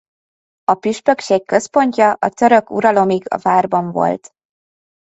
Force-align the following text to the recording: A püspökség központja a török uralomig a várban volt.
A 0.63 0.75
püspökség 0.75 1.45
központja 1.45 2.11
a 2.13 2.29
török 2.29 2.69
uralomig 2.69 3.33
a 3.33 3.37
várban 3.41 3.91
volt. 3.91 4.31